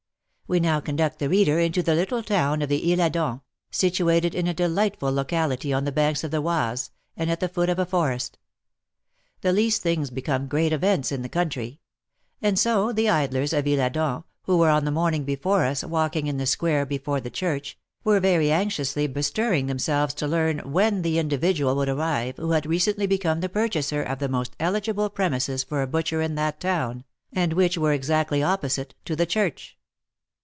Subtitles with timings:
[0.47, 4.47] We now conduct the reader into the little town of the Isle Adam, situated in
[4.47, 7.85] a delightful locality on the banks of the Oise, and at the foot of a
[7.85, 8.37] forest.
[9.39, 11.79] The least things become great events in the country;
[12.41, 16.27] and so the idlers of Isle Adam, who were on the morning before us walking
[16.27, 21.17] in the square before the church, were very anxiously bestirring themselves to learn when the
[21.17, 25.81] individual would arrive who had recently become the purchaser of the most eligible premises for
[25.81, 29.77] a butcher in that town, and which were exactly opposite to the church.